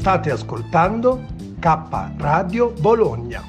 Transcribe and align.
State 0.00 0.30
ascoltando 0.30 1.26
K 1.58 2.14
Radio 2.16 2.70
Bologna. 2.70 3.44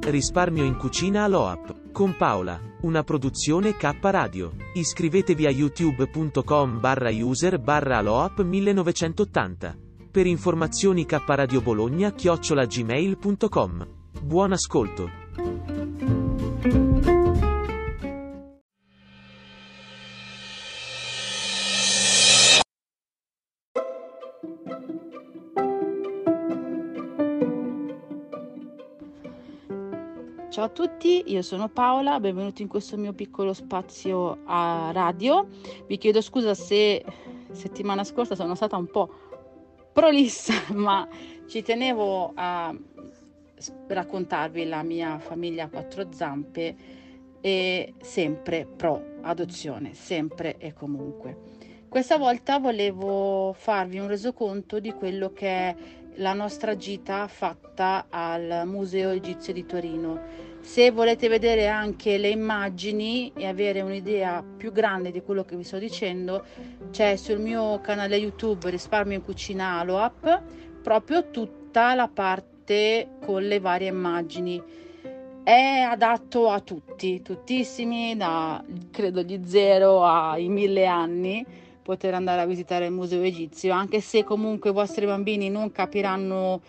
Risparmio 0.00 0.64
in 0.64 0.78
cucina 0.78 1.24
all'OAP. 1.24 1.92
Con 1.92 2.16
Paola. 2.16 2.58
Una 2.80 3.04
produzione 3.04 3.76
K 3.76 3.98
Radio. 4.00 4.52
Iscrivetevi 4.72 5.44
a 5.44 5.50
youtube.com 5.50 6.80
barra 6.80 7.10
user 7.10 7.58
barra 7.58 7.98
aloap 7.98 8.40
1980. 8.40 9.81
Per 10.12 10.26
informazioni 10.26 11.06
K 11.06 11.22
Radio 11.24 11.62
Bologna 11.62 12.12
chiocciola 12.12 12.66
gmail.com. 12.66 13.88
Buon 14.20 14.52
ascolto. 14.52 15.08
Ciao 30.50 30.64
a 30.64 30.68
tutti, 30.68 31.22
io 31.32 31.40
sono 31.40 31.70
Paola, 31.70 32.20
benvenuti 32.20 32.60
in 32.60 32.68
questo 32.68 32.98
mio 32.98 33.14
piccolo 33.14 33.54
spazio 33.54 34.40
a 34.44 34.90
radio. 34.92 35.48
Vi 35.86 35.96
chiedo 35.96 36.20
scusa 36.20 36.52
se 36.52 37.02
settimana 37.52 38.04
scorsa 38.04 38.34
sono 38.34 38.54
stata 38.54 38.76
un 38.76 38.90
po' 38.90 39.30
prolissa, 39.92 40.54
ma 40.74 41.06
ci 41.46 41.62
tenevo 41.62 42.32
a 42.34 42.74
raccontarvi 43.86 44.66
la 44.66 44.82
mia 44.82 45.18
famiglia 45.18 45.64
a 45.64 45.68
quattro 45.68 46.12
zampe 46.12 46.74
e 47.40 47.94
sempre 48.00 48.66
pro 48.66 49.18
adozione, 49.22 49.94
sempre 49.94 50.56
e 50.58 50.72
comunque. 50.72 51.60
Questa 51.88 52.16
volta 52.16 52.58
volevo 52.58 53.52
farvi 53.52 53.98
un 53.98 54.08
resoconto 54.08 54.80
di 54.80 54.92
quello 54.92 55.32
che 55.32 55.48
è 55.48 55.76
la 56.16 56.32
nostra 56.32 56.76
gita 56.76 57.26
fatta 57.26 58.06
al 58.10 58.62
Museo 58.66 59.10
Egizio 59.10 59.52
di 59.52 59.64
Torino. 59.64 60.20
Se 60.60 60.90
volete 60.90 61.28
vedere 61.28 61.68
anche 61.68 62.18
le 62.18 62.28
immagini 62.28 63.32
e 63.34 63.46
avere 63.46 63.80
un'idea 63.80 64.44
più 64.56 64.70
grande 64.72 65.10
di 65.10 65.22
quello 65.22 65.44
che 65.44 65.56
vi 65.56 65.64
sto 65.64 65.78
dicendo, 65.78 66.44
c'è 66.90 67.16
sul 67.16 67.40
mio 67.40 67.80
canale 67.80 68.16
YouTube 68.16 68.70
Risparmio 68.70 69.16
in 69.16 69.24
Cucina 69.24 69.80
Aloap 69.80 70.42
proprio 70.82 71.30
tutta 71.30 71.94
la 71.94 72.08
parte 72.08 73.08
con 73.24 73.42
le 73.42 73.58
varie 73.58 73.88
immagini. 73.88 74.62
È 75.42 75.84
adatto 75.88 76.50
a 76.50 76.60
tutti, 76.60 77.22
tuttissimi, 77.22 78.16
da 78.16 78.62
credo 78.92 79.22
gli 79.22 79.40
zero 79.44 80.04
ai 80.04 80.48
mille 80.48 80.86
anni 80.86 81.44
poter 81.82 82.14
andare 82.14 82.40
a 82.40 82.46
visitare 82.46 82.86
il 82.86 82.92
museo 82.92 83.22
egizio, 83.22 83.72
anche 83.72 84.00
se 84.00 84.24
comunque 84.24 84.70
i 84.70 84.72
vostri 84.72 85.06
bambini 85.06 85.50
non 85.50 85.72
capiranno 85.72 86.60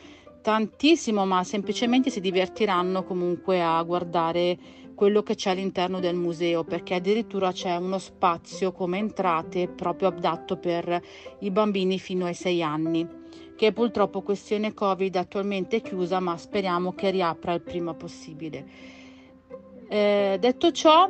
tantissimo, 0.41 1.25
ma 1.25 1.43
semplicemente 1.43 2.09
si 2.09 2.19
divertiranno 2.19 3.03
comunque 3.03 3.61
a 3.61 3.81
guardare 3.83 4.57
quello 4.95 5.23
che 5.23 5.35
c'è 5.35 5.51
all'interno 5.51 5.99
del 5.99 6.15
museo, 6.15 6.63
perché 6.63 6.95
addirittura 6.95 7.51
c'è 7.51 7.75
uno 7.77 7.97
spazio 7.97 8.71
come 8.71 8.97
entrate 8.97 9.67
proprio 9.67 10.09
adatto 10.09 10.57
per 10.57 11.01
i 11.39 11.49
bambini 11.49 11.97
fino 11.97 12.25
ai 12.25 12.33
6 12.33 12.61
anni, 12.61 13.07
che 13.55 13.71
purtroppo 13.71 14.21
questione 14.21 14.73
Covid 14.73 15.15
attualmente 15.15 15.77
è 15.77 15.81
chiusa, 15.81 16.19
ma 16.19 16.37
speriamo 16.37 16.93
che 16.93 17.09
riapra 17.09 17.53
il 17.53 17.61
prima 17.61 17.93
possibile. 17.93 18.65
Eh, 19.87 20.37
detto 20.39 20.71
ciò, 20.71 21.09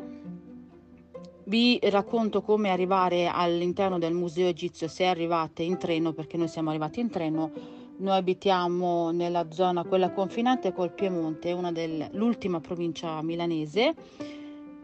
vi 1.45 1.79
racconto 1.83 2.41
come 2.41 2.69
arrivare 2.69 3.27
all'interno 3.27 3.99
del 3.99 4.13
museo 4.13 4.47
egizio 4.47 4.87
se 4.87 5.05
arrivate 5.05 5.63
in 5.63 5.77
treno, 5.77 6.13
perché 6.13 6.37
noi 6.37 6.47
siamo 6.47 6.69
arrivati 6.69 6.99
in 6.99 7.09
treno. 7.09 7.51
Noi 7.97 8.17
abitiamo 8.17 9.11
nella 9.11 9.51
zona 9.51 9.83
quella 9.83 10.11
confinante 10.11 10.73
col 10.73 10.91
Piemonte, 10.91 11.51
una 11.51 11.71
del, 11.71 12.09
l'ultima 12.13 12.59
provincia 12.59 13.21
milanese. 13.21 13.93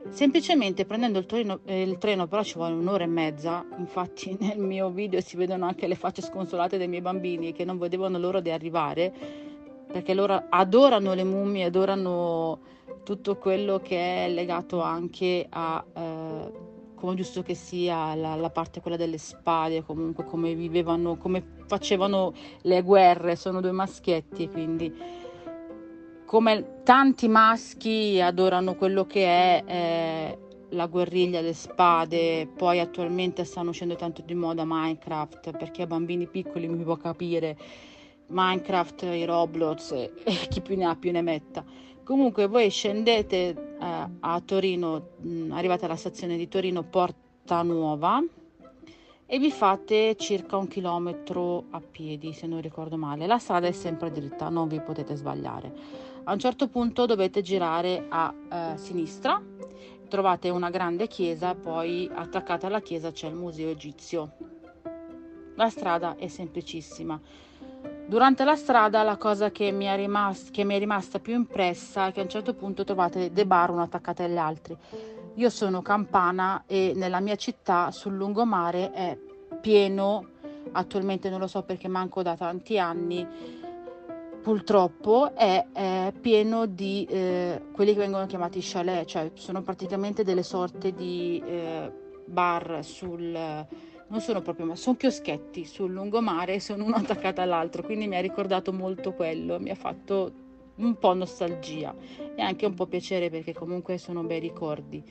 Semplicemente 0.10 0.86
prendendo 0.86 1.20
il, 1.20 1.26
treno, 1.26 1.60
eh, 1.66 1.82
il 1.82 1.98
treno 1.98 2.28
però 2.28 2.44
ci 2.44 2.56
vuole 2.56 2.74
un'ora 2.74 3.04
e 3.04 3.08
mezza, 3.08 3.66
infatti 3.78 4.36
nel 4.40 4.58
mio 4.58 4.90
video 4.90 5.22
si 5.22 5.36
vedono 5.36 5.66
anche 5.66 5.88
le 5.88 5.96
facce 5.96 6.22
sconsolate 6.22 6.78
dei 6.78 6.88
miei 6.88 7.02
bambini 7.02 7.52
che 7.52 7.66
non 7.66 7.78
vedevano 7.78 8.18
l'ora 8.18 8.40
di 8.40 8.50
arrivare, 8.50 9.14
perché 9.92 10.14
loro 10.14 10.46
adorano 10.50 11.14
le 11.14 11.24
mummie, 11.24 11.66
adorano 11.66 12.60
tutto 13.04 13.38
quello 13.38 13.80
che 13.80 14.26
è 14.26 14.30
legato 14.30 14.82
anche 14.82 15.48
a, 15.50 15.84
eh, 15.94 16.52
come 16.94 17.16
giusto 17.16 17.42
che 17.42 17.56
sia, 17.56 18.14
la, 18.14 18.36
la, 18.36 18.50
parte 18.50 18.82
quella 18.82 18.98
delle 18.98 19.18
spade, 19.18 19.84
comunque 19.84 20.26
come 20.26 20.54
vivevano, 20.54 21.18
come 21.18 21.44
facevano 21.66 22.34
le 22.64 22.82
guerre, 22.84 23.36
sono 23.36 23.62
due 23.62 23.72
maschietti, 23.72 24.48
quindi 24.48 24.94
come 26.26 26.82
tanti 26.84 27.28
maschi 27.28 28.22
adorano 28.22 28.76
quello 28.76 29.08
che 29.08 29.26
è 29.26 29.64
eh, 29.66 30.38
la 30.70 30.86
guerriglia, 30.86 31.42
le 31.42 31.54
spade, 31.54 32.48
poi 32.48 32.80
attualmente 32.80 33.44
stanno 33.44 33.72
uscendo 33.72 33.96
tanto 33.96 34.22
di 34.22 34.36
moda 34.36 34.64
Minecraft, 34.66 35.58
perché 35.58 35.82
a 35.82 35.88
bambini 35.88 36.28
piccoli 36.28 36.68
mi 36.68 36.84
può 36.84 36.98
capire 36.98 37.58
Minecraft, 38.30 39.04
i 39.04 39.26
Roblox 39.26 39.92
e, 39.92 40.14
e 40.24 40.48
chi 40.50 40.62
più 40.62 40.78
ne 40.78 40.86
ha 40.86 40.96
più 40.96 41.12
ne 41.12 41.22
metta 41.22 41.64
Comunque 42.10 42.48
voi 42.48 42.72
scendete 42.72 43.78
eh, 43.80 44.08
a 44.20 44.42
Torino, 44.44 45.10
mh, 45.18 45.52
arrivate 45.52 45.86
alla 45.86 45.96
stazione 45.96 46.38
di 46.38 46.48
Torino 46.48 46.82
Porta 46.82 47.62
Nuova 47.62 48.20
e 49.28 49.38
vi 49.38 49.52
fate 49.52 50.16
circa 50.16 50.58
un 50.58 50.68
chilometro 50.68 51.66
a 51.70 51.80
piedi, 51.80 52.34
se 52.34 52.48
non 52.48 52.62
ricordo 52.62 52.98
male. 52.98 53.28
La 53.28 53.38
strada 53.38 53.68
è 53.68 53.72
sempre 53.72 54.10
dritta, 54.10 54.50
non 54.50 54.68
vi 54.68 54.82
potete 54.82 55.14
sbagliare. 55.14 55.72
A 56.24 56.34
un 56.34 56.40
certo 56.40 56.68
punto 56.68 57.06
dovete 57.06 57.44
girare 57.44 58.08
a 58.10 58.34
eh, 58.74 58.78
sinistra, 58.80 59.40
trovate 60.08 60.50
una 60.50 60.72
grande 60.72 61.06
chiesa, 61.06 61.54
poi 61.54 62.10
attaccata 62.12 62.66
alla 62.66 62.82
chiesa 62.82 63.12
c'è 63.12 63.28
il 63.28 63.36
museo 63.36 63.70
egizio. 63.70 64.32
La 65.54 65.70
strada 65.70 66.16
è 66.16 66.28
semplicissima 66.28 67.22
Durante 68.10 68.44
la 68.44 68.56
strada 68.56 69.04
la 69.04 69.18
cosa 69.18 69.52
che 69.52 69.72
mi, 69.72 69.88
rimasta, 69.96 70.50
che 70.50 70.64
mi, 70.64 70.74
è 70.74 70.80
rimasta 70.80 71.20
più 71.20 71.36
impressa 71.36 72.08
è 72.08 72.12
che 72.12 72.22
a 72.22 72.24
un 72.24 72.30
certo 72.30 72.56
punto 72.56 72.84
trovate 72.84 73.32
dei 73.32 73.46
bar 73.46 73.70
uno 73.70 73.84
attaccato 73.84 74.24
agli 74.24 74.36
altri. 74.36 74.76
Io 75.36 75.50
sono 75.52 75.84
campana 75.84 76.64
e 76.66 76.94
nella 76.96 77.20
mia 77.20 77.36
città 77.36 77.92
sul 77.92 78.16
lungomare 78.16 78.92
è 78.94 79.16
pieno, 79.62 80.26
attualmente 80.72 81.30
non 81.30 81.40
lo 81.40 81.46
so 81.46 81.62
perché 81.62 81.88
manco 81.88 82.24
da 82.24 82.36
tanti 82.36 82.80
anni, 82.80 83.28
purtroppo 84.42 85.36
è, 85.36 85.68
è 85.72 86.12
pieno 86.20 86.66
di 86.66 87.06
eh, 87.08 87.62
quelli 87.72 87.94
che 87.94 88.00
vengono 88.00 88.26
chiamati 88.26 88.58
chalet, 88.60 89.06
cioè 89.06 89.30
sono 89.36 89.62
praticamente 89.62 90.24
delle 90.24 90.42
sorte 90.42 90.96
di 90.96 91.44
eh, 91.46 91.92
bar 92.26 92.80
sul 92.82 93.68
non 94.10 94.22
sono 94.22 94.42
proprio, 94.42 94.66
ma 94.66 94.76
sono 94.76 94.96
chioschetti 94.96 95.66
sul 95.66 95.92
lungomare 95.92 96.60
sono 96.60 96.84
uno 96.84 96.96
attaccato 96.98 97.42
all'altro, 97.42 97.84
quindi 97.84 98.08
mi 98.08 98.16
ha 98.16 98.22
ricordato 98.22 98.74
molto 98.74 99.14
quello, 99.14 99.60
mi 99.60 99.70
ha 99.70 99.76
fatto 99.76 100.48
un 100.76 100.98
po' 100.98 101.14
nostalgia 101.14 101.94
e 102.36 102.42
anche 102.42 102.66
un 102.66 102.74
po' 102.74 102.86
piacere 102.86 103.30
perché 103.30 103.54
comunque 103.54 103.98
sono 103.98 104.24
bei 104.24 104.40
ricordi. 104.40 105.04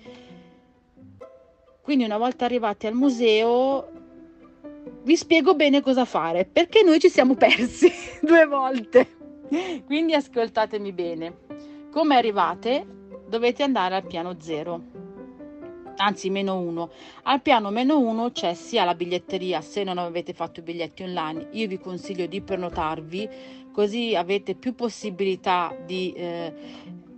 Quindi 1.82 2.04
una 2.04 2.18
volta 2.18 2.44
arrivati 2.44 2.86
al 2.86 2.94
museo 2.94 3.96
vi 5.02 5.16
spiego 5.16 5.54
bene 5.54 5.80
cosa 5.80 6.04
fare, 6.04 6.44
perché 6.44 6.82
noi 6.82 6.98
ci 6.98 7.08
siamo 7.08 7.34
persi 7.34 7.90
due 8.20 8.46
volte. 8.46 9.16
Quindi 9.86 10.14
ascoltatemi 10.14 10.92
bene. 10.92 11.38
Come 11.90 12.16
arrivate 12.16 12.86
dovete 13.26 13.62
andare 13.62 13.94
al 13.94 14.06
piano 14.06 14.36
zero 14.38 15.07
anzi 15.98 16.30
meno 16.30 16.58
1. 16.58 16.90
Al 17.24 17.40
piano 17.40 17.70
meno 17.70 17.98
1 17.98 18.32
c'è 18.32 18.54
sia 18.54 18.84
la 18.84 18.94
biglietteria, 18.94 19.60
se 19.60 19.84
non 19.84 19.98
avete 19.98 20.32
fatto 20.32 20.60
i 20.60 20.62
biglietti 20.62 21.02
online, 21.02 21.48
io 21.52 21.68
vi 21.68 21.78
consiglio 21.78 22.26
di 22.26 22.40
prenotarvi, 22.40 23.28
così 23.72 24.14
avete 24.14 24.54
più 24.54 24.74
possibilità 24.74 25.76
di 25.84 26.12
eh, 26.12 26.52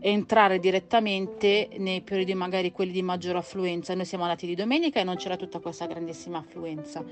entrare 0.00 0.59
direttamente 0.59 1.69
nei 1.79 2.00
periodi 2.00 2.35
magari 2.35 2.73
quelli 2.73 2.93
di 2.93 3.03
maggior 3.03 3.37
affluenza. 3.37 3.94
Noi 3.94 4.05
siamo 4.05 4.25
andati 4.25 4.47
di 4.47 4.55
domenica 4.55 5.00
e 5.00 5.05
non 5.05 5.17
c'era 5.17 5.37
tutta 5.37 5.59
questa 5.61 5.87
grandissima 5.87 6.38
affluenza 6.38 7.05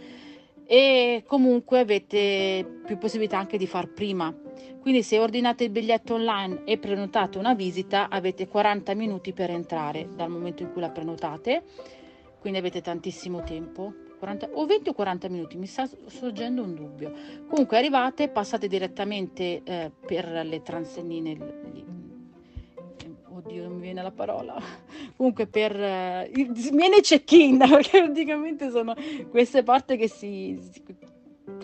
e 0.70 1.24
comunque 1.26 1.78
avete 1.78 2.82
più 2.84 2.98
possibilità 2.98 3.38
anche 3.38 3.56
di 3.56 3.66
far 3.66 3.88
prima. 3.88 4.34
Quindi 4.82 5.02
se 5.02 5.18
ordinate 5.18 5.64
il 5.64 5.70
biglietto 5.70 6.12
online 6.14 6.64
e 6.64 6.76
prenotate 6.76 7.38
una 7.38 7.54
visita 7.54 8.10
avete 8.10 8.48
40 8.48 8.94
minuti 8.94 9.32
per 9.32 9.48
entrare 9.48 10.08
dal 10.14 10.28
momento 10.28 10.62
in 10.62 10.70
cui 10.70 10.82
la 10.82 10.90
prenotate. 10.90 11.62
quindi 12.38 12.58
avete 12.58 12.82
tantissimo 12.82 13.42
tempo 13.42 13.94
40, 14.18 14.50
o 14.52 14.66
20 14.66 14.90
o 14.90 14.92
40 14.92 15.28
minuti, 15.28 15.56
mi 15.56 15.66
sta 15.66 15.88
sorgendo 16.06 16.62
un 16.62 16.74
dubbio. 16.74 17.12
Comunque 17.48 17.78
arrivate, 17.78 18.28
passate 18.28 18.68
direttamente 18.68 19.62
eh, 19.64 19.90
per 20.06 20.28
le 20.44 20.62
transennine, 20.62 21.32
lì. 21.72 21.97
Viene 23.88 24.02
la 24.02 24.10
parola, 24.10 24.54
comunque 25.16 25.46
per, 25.46 25.74
eh, 25.74 26.30
viene 26.72 27.00
check-in, 27.00 27.58
perché 27.68 28.02
praticamente 28.02 28.70
sono 28.70 28.94
queste 29.30 29.62
porte 29.62 29.96
che 29.96 30.08
si, 30.08 30.58
si 30.72 30.82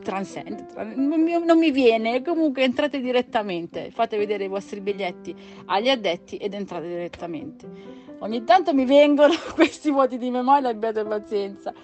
transcende, 0.03 0.67
non 0.94 1.21
mi, 1.21 1.32
non 1.44 1.59
mi 1.59 1.71
viene, 1.71 2.23
comunque 2.23 2.62
entrate 2.62 3.00
direttamente, 3.00 3.91
fate 3.91 4.17
vedere 4.17 4.44
i 4.44 4.49
vostri 4.49 4.81
biglietti 4.81 5.35
agli 5.67 5.88
addetti 5.88 6.37
ed 6.37 6.55
entrate 6.55 6.88
direttamente. 6.88 8.03
Ogni 8.21 8.44
tanto 8.44 8.73
mi 8.73 8.87
vengono 8.87 9.35
questi 9.55 9.91
vuoti 9.91 10.17
di 10.17 10.31
memoria, 10.31 10.70
abbiate 10.70 11.05
pazienza. 11.05 11.75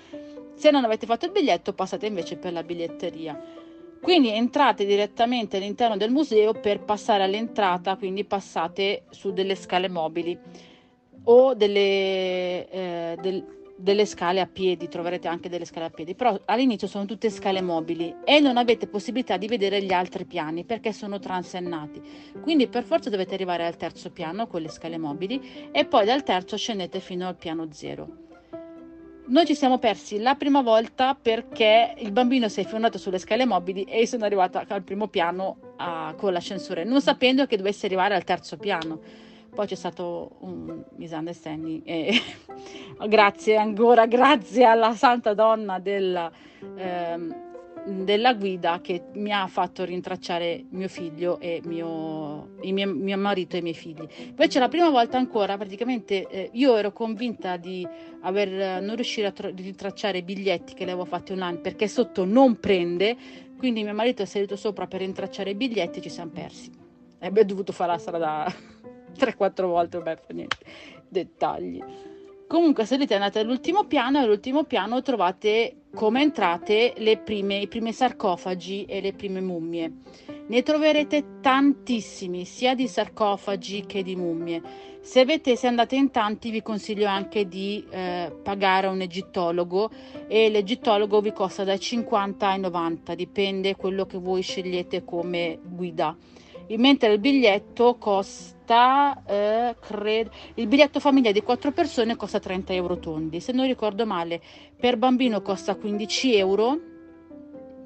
Se 0.55 0.71
non 0.71 0.85
avete 0.85 1.07
fatto 1.07 1.27
il 1.27 1.33
biglietto, 1.33 1.73
passate 1.73 2.07
invece 2.07 2.37
per 2.37 2.53
la 2.53 2.63
biglietteria. 2.63 3.39
Quindi 4.01 4.31
entrate 4.31 4.87
direttamente 4.87 5.59
all'interno 5.59 5.97
del 5.97 6.11
museo 6.11 6.53
per 6.55 6.81
passare 6.81 7.23
all'entrata, 7.23 7.97
quindi 7.97 8.25
passate 8.25 9.05
su 9.11 9.33
delle 9.33 9.55
scale 9.55 9.89
mobili 9.89 10.39
o 11.25 11.55
delle, 11.55 12.69
eh, 12.71 13.17
del, 13.21 13.45
delle 13.77 14.07
scale 14.07 14.41
a 14.41 14.47
piedi, 14.47 14.89
troverete 14.89 15.29
anche 15.29 15.51
delle 15.51 15.67
scale 15.67 15.87
a 15.87 15.91
piedi, 15.91 16.15
però 16.15 16.39
all'inizio 16.47 16.89
sono 16.89 17.05
tutte 17.05 17.29
scale 17.29 17.61
mobili 17.61 18.15
e 18.25 18.41
non 18.41 18.57
avete 18.57 18.87
possibilità 18.87 19.37
di 19.37 19.47
vedere 19.47 19.83
gli 19.83 19.93
altri 19.93 20.25
piani 20.25 20.65
perché 20.65 20.93
sono 20.93 21.19
transennati. 21.19 22.01
Quindi 22.41 22.69
per 22.69 22.85
forza 22.85 23.11
dovete 23.11 23.35
arrivare 23.35 23.67
al 23.67 23.77
terzo 23.77 24.11
piano 24.11 24.47
con 24.47 24.63
le 24.63 24.69
scale 24.69 24.97
mobili 24.97 25.69
e 25.73 25.85
poi 25.85 26.07
dal 26.07 26.23
terzo 26.23 26.57
scendete 26.57 27.01
fino 27.01 27.29
al 27.29 27.37
piano 27.37 27.69
zero. 27.71 28.29
Noi 29.31 29.47
ci 29.47 29.55
siamo 29.55 29.79
persi 29.79 30.19
la 30.19 30.35
prima 30.35 30.61
volta 30.61 31.15
perché 31.15 31.95
il 31.99 32.11
bambino 32.11 32.49
si 32.49 32.63
è 32.63 32.65
fondato 32.65 32.99
sulle 32.99 33.19
scale 33.19 33.47
mobili 33.47 33.85
e 33.85 34.05
sono 34.05 34.25
arrivata 34.25 34.65
al 34.67 34.83
primo 34.83 35.07
piano 35.07 35.75
a, 35.77 36.15
con 36.17 36.33
l'ascensore, 36.33 36.83
non 36.83 37.01
sapendo 37.01 37.47
che 37.47 37.57
dovesse 37.57 37.87
arrivare 37.87 38.17
al 38.17 38.25
terzo 38.25 38.57
piano. 38.57 38.99
Poi 39.55 39.69
c'è 39.69 39.77
stato 39.77 40.33
un 40.41 40.83
misunderstanding 40.97 41.83
e 41.85 42.21
grazie 43.07 43.57
ancora, 43.57 44.07
grazie 44.07 44.65
alla 44.65 44.95
santa 44.95 45.33
donna 45.33 45.79
della... 45.79 46.29
Ehm, 46.77 47.50
della 47.85 48.35
guida 48.35 48.81
che 48.81 49.03
mi 49.15 49.33
ha 49.33 49.47
fatto 49.47 49.85
rintracciare 49.85 50.65
mio 50.71 50.89
figlio 50.89 51.39
e 51.41 51.61
mio, 51.65 52.51
mie, 52.63 52.87
mio 52.87 53.19
marito 53.19 53.57
e 53.57 53.61
i 53.61 53.63
miei 53.63 53.75
figli. 53.75 54.07
Invece 54.29 54.59
la 54.59 54.69
prima 54.69 54.91
volta 54.91 55.19
ancora 55.19 55.57
praticamente 55.57 56.27
eh, 56.29 56.51
io 56.53 56.77
ero 56.77 56.93
convinta 56.93 57.57
di 57.57 57.87
aver, 58.23 58.83
non 58.83 58.95
riuscire 58.95 59.27
a 59.29 59.33
tro- 59.33 59.53
rintracciare 59.55 60.19
i 60.19 60.23
biglietti 60.23 60.75
che 60.75 60.85
le 60.85 60.93
avevo 60.93 61.07
fatti 61.07 61.33
online 61.33 61.59
perché 61.59 61.89
sotto 61.89 62.25
non 62.25 62.59
prende, 62.59 63.17
quindi 63.57 63.83
mio 63.83 63.95
marito 63.95 64.23
è 64.23 64.27
salito 64.27 64.57
sopra 64.57 64.87
per 64.87 65.01
rintracciare 65.01 65.51
i 65.51 65.55
biglietti 65.55 65.99
e 65.99 66.03
ci 66.03 66.11
siamo 66.11 66.31
persi. 66.31 66.71
E 67.19 67.27
abbiamo 67.27 67.49
dovuto 67.49 67.73
fare 67.73 67.93
la 67.93 67.99
strada 67.99 68.47
3-4 69.19 69.67
volte, 69.67 69.99
beh, 69.99 70.19
niente, 70.33 70.57
dettagli. 71.09 71.83
Comunque 72.47 72.85
salite 72.85 73.15
andate 73.15 73.39
all'ultimo 73.39 73.85
piano 73.85 74.19
all'ultimo 74.19 74.65
piano 74.65 75.03
trovate 75.03 75.80
come 75.95 76.23
entrate 76.23 76.95
prime, 77.25 77.59
i 77.59 77.69
primi 77.69 77.93
sarcofagi 77.93 78.85
e 78.85 79.01
le 79.01 79.13
prime 79.13 79.41
mummie. 79.41 79.93
Ne 80.47 80.63
troverete 80.63 81.41
tantissimi, 81.41 82.45
sia 82.45 82.75
di 82.75 82.89
sarcofagi 82.89 83.85
che 83.87 84.03
di 84.03 84.17
mummie. 84.17 84.63
Se, 85.01 85.21
avete, 85.21 85.57
se 85.57 85.67
andate 85.67 85.97
in 85.97 86.11
tanti 86.11 86.51
vi 86.51 86.63
consiglio 86.63 87.07
anche 87.07 87.49
di 87.49 87.85
eh, 87.91 88.33
pagare 88.43 88.87
un 88.87 89.01
egittologo 89.01 89.91
e 90.29 90.51
l'egittologo 90.51 91.21
vi 91.21 91.33
costa 91.33 91.65
dai 91.65 91.81
50 91.81 92.47
ai 92.47 92.61
90, 92.61 93.15
dipende 93.15 93.77
quello 93.77 94.07
che 94.07 94.19
voi 94.19 94.43
scegliete 94.43 95.05
come 95.05 95.59
guida. 95.63 96.17
Mentre 96.77 97.13
il 97.13 97.19
biglietto 97.19 97.97
costa 97.97 99.23
eh, 99.27 99.77
credo, 99.81 100.31
il 100.55 100.69
biglietto 100.69 101.01
famiglia 101.01 101.33
di 101.33 101.43
4 101.43 101.73
persone 101.73 102.15
costa 102.15 102.39
30 102.39 102.73
euro 102.73 102.99
tondi, 102.99 103.41
se 103.41 103.53
non 103.53 103.67
ricordo 103.67 104.07
male, 104.07 104.41
per 104.79 104.97
bambino 104.97 105.43
costa 105.43 105.75
15 105.75 106.37
euro, 106.37 106.81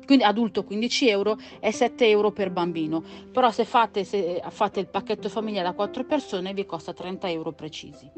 quindi 0.04 0.22
adulto 0.22 0.64
15 0.64 1.08
euro 1.08 1.38
e 1.60 1.72
7 1.72 2.06
euro 2.08 2.30
per 2.30 2.50
bambino, 2.50 3.02
però 3.32 3.50
se 3.50 3.64
fate, 3.64 4.04
se 4.04 4.42
fate 4.50 4.80
il 4.80 4.88
pacchetto 4.88 5.30
famiglia 5.30 5.62
da 5.62 5.72
4 5.72 6.04
persone 6.04 6.52
vi 6.52 6.66
costa 6.66 6.92
30 6.92 7.30
euro 7.30 7.52
precisi. 7.52 8.10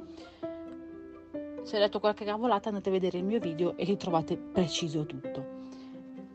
Se 1.63 1.77
ho 1.77 1.81
detto 1.81 2.01
qualche 2.01 2.25
cavolata 2.25 2.69
andate 2.71 2.89
a 2.89 2.93
vedere 2.93 3.19
il 3.19 3.25
mio 3.25 3.39
video 3.39 3.77
e 3.77 3.85
li 3.85 3.97
trovate 3.97 4.37
preciso 4.37 5.07
tutto, 5.07 5.45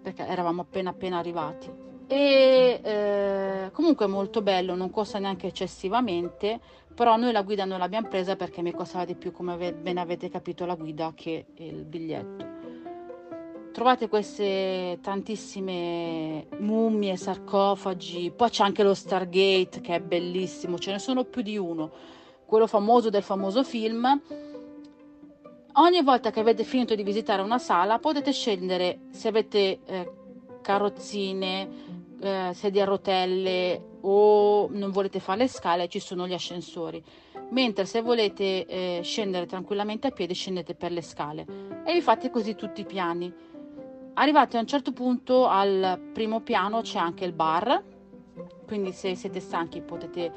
perché 0.02 0.26
eravamo 0.26 0.62
appena 0.62 0.92
appena 0.92 1.18
arrivati 1.18 1.90
e 2.12 2.82
eh, 2.84 3.70
comunque 3.72 4.06
molto 4.06 4.42
bello, 4.42 4.76
non 4.76 4.90
costa 4.90 5.18
neanche 5.18 5.48
eccessivamente, 5.48 6.60
però 6.94 7.16
noi 7.16 7.32
la 7.32 7.42
guida 7.42 7.64
non 7.64 7.80
l'abbiamo 7.80 8.10
presa 8.10 8.36
perché 8.36 8.62
mi 8.62 8.74
costava 8.74 9.06
di 9.06 9.16
più, 9.16 9.32
come 9.32 9.72
bene 9.74 10.02
avete 10.02 10.30
capito, 10.30 10.66
la 10.66 10.76
guida 10.76 11.14
che 11.16 11.46
il 11.56 11.86
biglietto. 11.86 12.60
Trovate 13.72 14.10
queste 14.10 15.00
tantissime 15.02 16.48
mummie, 16.58 17.16
sarcofagi, 17.16 18.34
poi 18.36 18.50
c'è 18.50 18.66
anche 18.66 18.84
lo 18.84 18.94
Stargate 18.94 19.80
che 19.80 19.96
è 19.96 20.02
bellissimo, 20.02 20.78
ce 20.78 20.92
ne 20.92 21.00
sono 21.00 21.24
più 21.24 21.42
di 21.42 21.58
uno, 21.58 21.92
quello 22.46 22.68
famoso 22.68 23.10
del 23.10 23.24
famoso 23.24 23.64
film. 23.64 24.22
Ogni 25.76 26.04
volta 26.04 26.30
che 26.30 26.42
avete 26.42 26.66
finito 26.66 26.94
di 26.94 27.04
visitare 27.04 27.42
una 27.42 27.58
sala 27.58 28.00
potete 28.00 28.34
scendere 28.34 29.04
se 29.12 29.30
avete 29.30 29.80
eh, 29.86 30.12
carrozzine, 30.62 32.01
eh, 32.22 32.52
sedie 32.54 32.84
a 32.84 32.86
rotelle 32.86 33.98
o 34.02 34.68
non 34.70 34.92
volete 34.92 35.20
fare 35.20 35.40
le 35.40 35.48
scale, 35.48 35.88
ci 35.88 36.00
sono 36.00 36.28
gli 36.28 36.34
ascensori. 36.34 37.04
Mentre 37.50 37.86
se 37.86 38.02
volete 38.02 38.66
eh, 38.66 39.00
scendere 39.04 39.46
tranquillamente 39.46 40.08
a 40.08 40.12
piedi, 40.12 40.34
scendete 40.34 40.76
per 40.76 40.92
le 40.92 41.02
scale. 41.02 41.46
E 41.84 41.94
vi 41.94 42.02
fate 42.02 42.30
così 42.30 42.56
tutti 42.56 42.82
i 42.82 42.86
piani. 42.86 43.34
Arrivati 44.14 44.58
a 44.58 44.60
un 44.60 44.68
certo 44.68 44.92
punto 44.92 45.48
al 45.48 46.00
primo 46.14 46.42
piano 46.42 46.82
c'è 46.82 47.00
anche 47.00 47.26
il 47.26 47.34
bar, 47.34 47.84
quindi 48.68 48.92
se 48.92 49.16
siete 49.16 49.40
stanchi 49.40 49.82
potete 49.82 50.32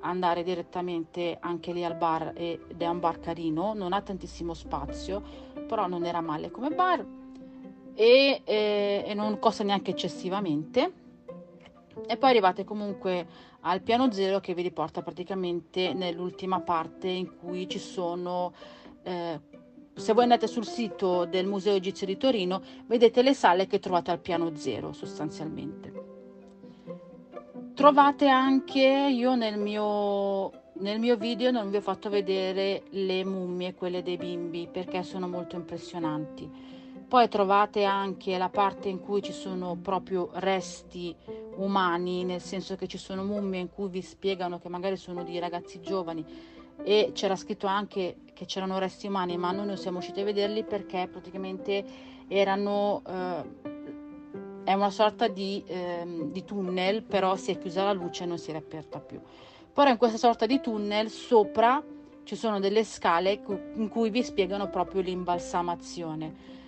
andare 0.00 0.42
direttamente 0.42 1.36
anche 1.40 1.72
lì 1.72 1.84
al 1.84 1.96
bar 1.96 2.32
ed 2.34 2.60
è 2.76 2.86
un 2.86 3.00
bar 3.00 3.20
carino, 3.20 3.72
non 3.74 3.92
ha 3.92 4.00
tantissimo 4.00 4.52
spazio, 4.52 5.22
però 5.66 5.86
non 5.86 6.04
era 6.04 6.20
male 6.20 6.50
come 6.50 6.70
bar 6.70 7.04
e, 7.94 8.42
eh, 8.44 9.04
e 9.06 9.14
non 9.14 9.38
costa 9.38 9.62
neanche 9.62 9.90
eccessivamente 9.90 10.99
e 12.06 12.16
poi 12.16 12.30
arrivate 12.30 12.64
comunque 12.64 13.26
al 13.60 13.82
piano 13.82 14.10
zero 14.12 14.40
che 14.40 14.54
vi 14.54 14.62
riporta 14.62 15.02
praticamente 15.02 15.92
nell'ultima 15.92 16.60
parte 16.60 17.08
in 17.08 17.36
cui 17.36 17.68
ci 17.68 17.78
sono 17.78 18.52
eh, 19.02 19.40
se 19.94 20.12
voi 20.12 20.22
andate 20.22 20.46
sul 20.46 20.64
sito 20.64 21.26
del 21.26 21.46
Museo 21.46 21.74
Egizio 21.74 22.06
di 22.06 22.16
Torino 22.16 22.62
vedete 22.86 23.22
le 23.22 23.34
sale 23.34 23.66
che 23.66 23.78
trovate 23.78 24.10
al 24.10 24.20
piano 24.20 24.54
zero 24.56 24.92
sostanzialmente. 24.92 26.08
Trovate 27.74 28.28
anche 28.28 29.08
io 29.10 29.34
nel 29.34 29.58
mio 29.58 30.52
nel 30.80 30.98
mio 30.98 31.16
video 31.16 31.50
non 31.50 31.68
vi 31.70 31.76
ho 31.76 31.80
fatto 31.82 32.08
vedere 32.08 32.84
le 32.90 33.24
mummie 33.24 33.74
quelle 33.74 34.02
dei 34.02 34.16
bimbi 34.16 34.68
perché 34.70 35.02
sono 35.02 35.28
molto 35.28 35.56
impressionanti 35.56 36.50
poi 37.10 37.28
trovate 37.28 37.82
anche 37.82 38.38
la 38.38 38.50
parte 38.50 38.88
in 38.88 39.00
cui 39.00 39.20
ci 39.20 39.32
sono 39.32 39.76
proprio 39.82 40.30
resti 40.34 41.12
umani, 41.56 42.22
nel 42.22 42.40
senso 42.40 42.76
che 42.76 42.86
ci 42.86 42.98
sono 42.98 43.24
mummie 43.24 43.58
in 43.58 43.68
cui 43.68 43.88
vi 43.88 44.00
spiegano 44.00 44.60
che 44.60 44.68
magari 44.68 44.96
sono 44.96 45.24
di 45.24 45.36
ragazzi 45.40 45.80
giovani 45.80 46.24
e 46.84 47.10
c'era 47.12 47.34
scritto 47.34 47.66
anche 47.66 48.18
che 48.32 48.44
c'erano 48.44 48.78
resti 48.78 49.08
umani, 49.08 49.36
ma 49.36 49.50
noi 49.50 49.66
non 49.66 49.76
siamo 49.76 49.98
riusciti 49.98 50.20
a 50.20 50.24
vederli 50.24 50.62
perché 50.62 51.08
praticamente 51.10 51.84
erano 52.28 53.02
eh, 53.04 53.42
è 54.62 54.72
una 54.72 54.90
sorta 54.90 55.26
di, 55.26 55.64
eh, 55.66 56.28
di 56.30 56.44
tunnel, 56.44 57.02
però 57.02 57.34
si 57.34 57.50
è 57.50 57.58
chiusa 57.58 57.82
la 57.82 57.92
luce 57.92 58.22
e 58.22 58.26
non 58.26 58.38
si 58.38 58.50
è 58.50 58.52
riaperta 58.52 59.00
più. 59.00 59.20
Però 59.72 59.90
in 59.90 59.96
questa 59.96 60.16
sorta 60.16 60.46
di 60.46 60.60
tunnel 60.60 61.10
sopra 61.10 61.82
ci 62.22 62.36
sono 62.36 62.60
delle 62.60 62.84
scale 62.84 63.42
in 63.74 63.88
cui 63.88 64.10
vi 64.10 64.22
spiegano 64.22 64.70
proprio 64.70 65.00
l'imbalsamazione 65.00 66.59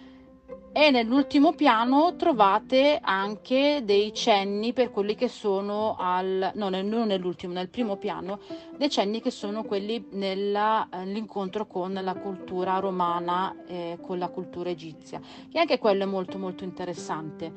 e 0.73 0.91
nell'ultimo 0.91 1.53
piano 1.53 2.17
trovate 2.17 2.99
anche 3.03 3.83
dei 3.85 4.15
cenni 4.15 4.73
per 4.73 4.91
quelli 4.91 5.15
che 5.15 5.29
sono 5.29 5.97
al 5.99 6.51
no, 6.55 6.71
non 6.71 7.07
nell'ultimo, 7.07 7.53
nel 7.53 7.69
primo 7.69 7.97
piano, 7.97 8.41
dei 8.79 8.89
cenni 8.89 9.21
che 9.21 9.31
sono 9.31 9.65
quelli 9.65 10.07
nell'incontro 10.13 11.67
con 11.67 11.93
la 11.93 12.15
cultura 12.15 12.79
romana 12.79 13.55
e 13.67 13.99
con 14.01 14.19
la 14.19 14.29
cultura 14.29 14.71
egizia, 14.71 15.21
che 15.51 15.59
anche 15.59 15.79
quello 15.79 16.05
è 16.05 16.07
molto 16.07 16.39
molto 16.39 16.65
interessante. 16.65 17.53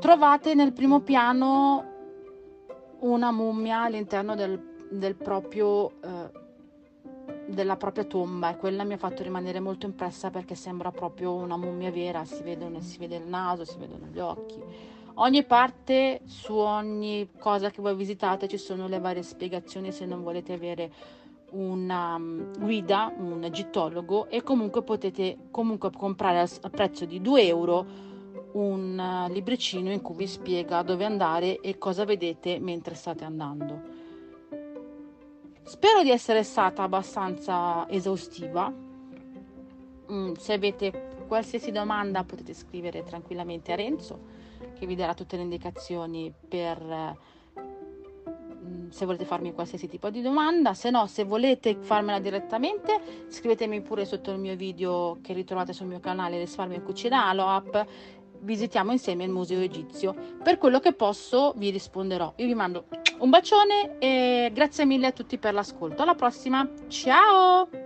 Trovate 0.00 0.54
nel 0.54 0.72
primo 0.72 1.00
piano 1.00 1.94
una 3.00 3.30
mummia 3.30 3.82
all'interno 3.82 4.34
del, 4.34 4.60
del 4.90 5.14
proprio 5.14 5.90
eh, 6.02 6.44
della 7.46 7.76
propria 7.76 8.04
tomba 8.04 8.50
e 8.50 8.56
quella 8.56 8.84
mi 8.84 8.94
ha 8.94 8.98
fatto 8.98 9.22
rimanere 9.22 9.60
molto 9.60 9.86
impressa 9.86 10.30
perché 10.30 10.54
sembra 10.54 10.90
proprio 10.90 11.32
una 11.34 11.56
mummia 11.56 11.90
vera, 11.90 12.24
si, 12.24 12.42
vedono, 12.42 12.80
si 12.80 12.98
vede 12.98 13.16
il 13.16 13.26
naso, 13.26 13.64
si 13.64 13.78
vedono 13.78 14.06
gli 14.06 14.18
occhi. 14.18 14.60
Ogni 15.18 15.44
parte, 15.44 16.20
su 16.24 16.54
ogni 16.54 17.30
cosa 17.38 17.70
che 17.70 17.80
voi 17.80 17.94
visitate 17.94 18.48
ci 18.48 18.58
sono 18.58 18.86
le 18.86 18.98
varie 18.98 19.22
spiegazioni 19.22 19.90
se 19.90 20.04
non 20.04 20.22
volete 20.22 20.52
avere 20.52 20.92
una 21.50 22.18
mm, 22.18 22.52
guida, 22.58 23.12
un 23.16 23.42
egittologo 23.42 24.28
e 24.28 24.42
comunque 24.42 24.82
potete 24.82 25.38
comunque 25.50 25.90
comprare 25.90 26.40
a 26.40 26.70
prezzo 26.70 27.04
di 27.04 27.20
2 27.20 27.46
euro 27.46 27.86
un 28.52 28.98
eh, 28.98 29.32
libricino 29.32 29.90
in 29.90 30.02
cui 30.02 30.16
vi 30.16 30.26
spiega 30.26 30.82
dove 30.82 31.04
andare 31.04 31.60
e 31.60 31.78
cosa 31.78 32.04
vedete 32.04 32.58
mentre 32.58 32.94
state 32.94 33.24
andando. 33.24 34.04
Spero 35.66 36.04
di 36.04 36.10
essere 36.10 36.44
stata 36.44 36.84
abbastanza 36.84 37.88
esaustiva. 37.88 38.72
Mm, 40.12 40.34
se 40.34 40.52
avete 40.52 41.08
qualsiasi 41.26 41.72
domanda 41.72 42.22
potete 42.22 42.54
scrivere 42.54 43.02
tranquillamente 43.02 43.72
a 43.72 43.74
Renzo 43.74 44.34
che 44.78 44.86
vi 44.86 44.94
darà 44.94 45.12
tutte 45.12 45.34
le 45.34 45.42
indicazioni 45.42 46.32
per 46.48 46.80
mm, 47.58 48.90
se 48.90 49.04
volete 49.04 49.24
farmi 49.24 49.52
qualsiasi 49.52 49.88
tipo 49.88 50.08
di 50.08 50.22
domanda, 50.22 50.72
se 50.72 50.90
no 50.90 51.08
se 51.08 51.24
volete 51.24 51.74
farmela 51.80 52.20
direttamente 52.20 53.26
scrivetemi 53.26 53.80
pure 53.80 54.04
sotto 54.04 54.30
il 54.30 54.38
mio 54.38 54.54
video 54.54 55.18
che 55.20 55.32
ritrovate 55.32 55.72
sul 55.72 55.88
mio 55.88 55.98
canale 55.98 56.38
Risparmio 56.38 56.76
in 56.76 56.84
Cucina 56.84 57.26
Aloap 57.26 57.86
visitiamo 58.40 58.92
insieme 58.92 59.24
il 59.24 59.30
museo 59.30 59.60
egizio. 59.60 60.14
Per 60.42 60.58
quello 60.58 60.80
che 60.80 60.92
posso 60.92 61.54
vi 61.56 61.70
risponderò. 61.70 62.32
Io 62.36 62.46
vi 62.46 62.54
mando 62.54 62.86
un 63.18 63.30
bacione 63.30 63.98
e 63.98 64.50
grazie 64.52 64.84
mille 64.84 65.06
a 65.06 65.12
tutti 65.12 65.38
per 65.38 65.54
l'ascolto. 65.54 66.02
Alla 66.02 66.14
prossima, 66.14 66.68
ciao! 66.88 67.85